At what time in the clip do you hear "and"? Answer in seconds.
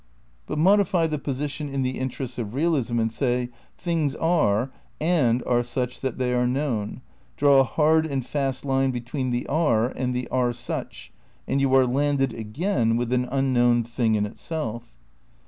2.99-3.11, 8.07-8.25, 11.47-11.61